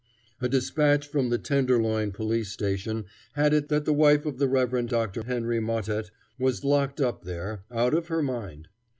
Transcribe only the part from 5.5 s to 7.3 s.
Mottet was locked up